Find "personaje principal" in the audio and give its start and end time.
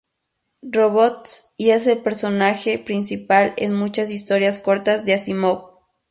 2.01-3.53